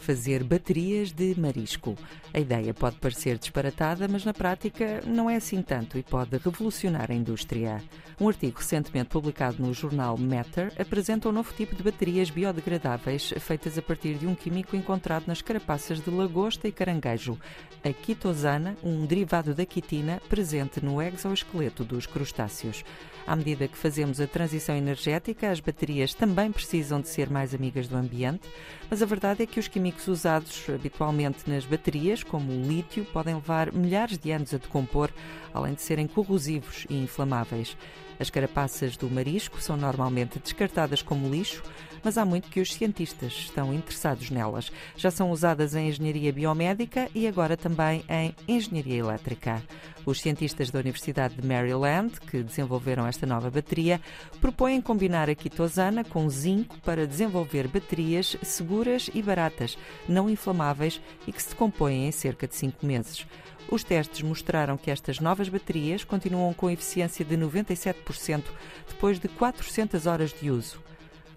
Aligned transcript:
Fazer 0.00 0.42
baterias 0.42 1.12
de 1.12 1.38
marisco. 1.38 1.94
A 2.32 2.38
ideia 2.38 2.72
pode 2.72 2.96
parecer 2.96 3.38
disparatada, 3.38 4.08
mas 4.08 4.24
na 4.24 4.32
prática 4.32 5.00
não 5.06 5.28
é 5.28 5.36
assim 5.36 5.62
tanto 5.62 5.98
e 5.98 6.02
pode 6.02 6.36
revolucionar 6.38 7.10
a 7.10 7.14
indústria. 7.14 7.82
Um 8.18 8.28
artigo 8.28 8.58
recentemente 8.58 9.10
publicado 9.10 9.62
no 9.62 9.72
jornal 9.72 10.16
Matter 10.16 10.72
apresenta 10.78 11.28
um 11.28 11.32
novo 11.32 11.52
tipo 11.52 11.76
de 11.76 11.82
baterias 11.82 12.30
biodegradáveis 12.30 13.32
feitas 13.40 13.76
a 13.76 13.82
partir 13.82 14.14
de 14.14 14.26
um 14.26 14.34
químico 14.34 14.74
encontrado 14.74 15.26
nas 15.26 15.42
carapaças 15.42 16.00
de 16.00 16.10
lagosta 16.10 16.66
e 16.66 16.72
caranguejo, 16.72 17.38
a 17.84 17.92
quitosana, 17.92 18.76
um 18.82 19.06
derivado 19.06 19.54
da 19.54 19.66
quitina 19.66 20.20
presente 20.28 20.84
no 20.84 21.00
exoesqueleto 21.00 21.84
dos 21.84 22.06
crustáceos. 22.06 22.84
À 23.26 23.36
medida 23.36 23.68
que 23.68 23.76
fazemos 23.76 24.20
a 24.20 24.26
transição 24.26 24.74
energética, 24.74 25.50
as 25.50 25.60
baterias 25.60 26.14
também 26.14 26.50
precisam 26.50 27.00
de 27.00 27.08
ser 27.08 27.30
mais 27.30 27.54
amigas 27.54 27.86
do 27.86 27.96
ambiente, 27.96 28.48
mas 28.88 29.02
a 29.02 29.06
verdade 29.06 29.42
é 29.42 29.46
que 29.46 29.60
os 29.60 29.68
químicos 29.68 29.89
usados 30.08 30.66
habitualmente 30.68 31.48
nas 31.48 31.64
baterias, 31.64 32.22
como 32.22 32.52
o 32.52 32.66
lítio, 32.66 33.04
podem 33.06 33.34
levar 33.34 33.72
milhares 33.72 34.18
de 34.18 34.30
anos 34.30 34.52
a 34.54 34.58
decompor, 34.58 35.10
além 35.52 35.74
de 35.74 35.82
serem 35.82 36.06
corrosivos 36.06 36.86
e 36.88 36.96
inflamáveis. 36.96 37.76
As 38.18 38.28
carapaças 38.28 38.98
do 38.98 39.08
marisco 39.08 39.60
são 39.62 39.78
normalmente 39.78 40.38
descartadas 40.38 41.00
como 41.00 41.30
lixo, 41.30 41.62
mas 42.02 42.18
há 42.18 42.24
muito 42.24 42.48
que 42.48 42.60
os 42.60 42.74
cientistas 42.74 43.32
estão 43.32 43.72
interessados 43.72 44.30
nelas. 44.30 44.70
Já 44.96 45.10
são 45.10 45.30
usadas 45.30 45.74
em 45.74 45.88
engenharia 45.88 46.32
biomédica 46.32 47.08
e 47.14 47.26
agora 47.26 47.56
também 47.56 48.04
em 48.08 48.34
engenharia 48.46 48.96
elétrica. 48.96 49.62
Os 50.04 50.20
cientistas 50.20 50.70
da 50.70 50.78
Universidade 50.78 51.34
de 51.34 51.46
Maryland, 51.46 52.18
que 52.20 52.42
desenvolveram 52.42 53.06
esta 53.06 53.26
nova 53.26 53.50
bateria, 53.50 54.00
propõem 54.40 54.80
combinar 54.80 55.28
a 55.28 55.34
quitosana 55.34 56.04
com 56.04 56.28
zinco 56.28 56.78
para 56.80 57.06
desenvolver 57.06 57.68
baterias 57.68 58.36
seguras 58.42 59.10
e 59.14 59.22
baratas, 59.22 59.76
não 60.08 60.28
inflamáveis 60.28 61.00
e 61.26 61.32
que 61.32 61.42
se 61.42 61.50
decompõem 61.50 62.06
em 62.06 62.12
cerca 62.12 62.46
de 62.46 62.54
5 62.56 62.84
meses. 62.84 63.26
Os 63.68 63.84
testes 63.84 64.22
mostraram 64.22 64.76
que 64.76 64.90
estas 64.90 65.20
novas 65.20 65.48
baterias 65.48 66.02
continuam 66.02 66.52
com 66.52 66.70
eficiência 66.70 67.24
de 67.24 67.36
97% 67.36 68.42
depois 68.88 69.18
de 69.18 69.28
400 69.28 70.06
horas 70.06 70.32
de 70.32 70.50
uso. 70.50 70.82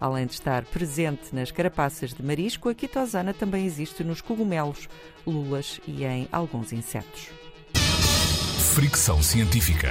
Além 0.00 0.26
de 0.26 0.32
estar 0.32 0.64
presente 0.64 1.32
nas 1.32 1.50
carapaças 1.50 2.12
de 2.12 2.22
marisco, 2.22 2.68
a 2.68 2.74
quitosana 2.74 3.32
também 3.32 3.64
existe 3.64 4.02
nos 4.02 4.20
cogumelos, 4.20 4.88
lulas 5.26 5.80
e 5.86 6.04
em 6.04 6.28
alguns 6.32 6.72
insetos. 6.72 7.28
Fricção 8.74 9.22
científica. 9.22 9.90